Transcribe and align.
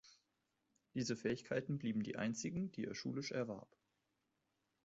Diese 0.95 1.15
Fähigkeiten 1.15 1.77
blieben 1.77 2.01
die 2.01 2.15
einzigen, 2.15 2.71
die 2.71 2.85
er 2.85 2.95
schulisch 2.95 3.31
erwarb. 3.31 3.77